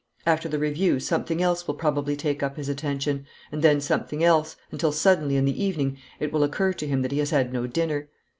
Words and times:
After 0.25 0.49
the 0.49 0.57
review 0.57 0.99
something 0.99 1.43
else 1.43 1.67
will 1.67 1.75
probably 1.75 2.15
take 2.15 2.41
up 2.41 2.57
his 2.57 2.67
attention, 2.69 3.27
and 3.51 3.61
then 3.61 3.79
something 3.79 4.23
else, 4.23 4.55
until 4.71 4.91
suddenly 4.91 5.35
in 5.35 5.45
the 5.45 5.63
evening 5.63 5.99
it 6.19 6.33
will 6.33 6.41
occur 6.43 6.73
to 6.73 6.87
him 6.87 7.03
that 7.03 7.11
he 7.11 7.19
has 7.19 7.29
had 7.29 7.53
no 7.53 7.67
dinner. 7.67 8.09